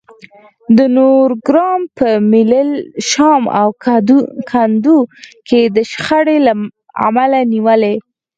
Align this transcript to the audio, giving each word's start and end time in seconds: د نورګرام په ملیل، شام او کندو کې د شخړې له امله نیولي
د 0.77 0.79
نورګرام 0.97 1.81
په 1.97 2.07
ملیل، 2.31 2.71
شام 3.09 3.43
او 3.59 3.69
کندو 4.51 4.97
کې 5.47 5.61
د 5.75 5.77
شخړې 5.91 6.37
له 6.45 6.53
امله 7.07 7.39
نیولي 7.53 7.95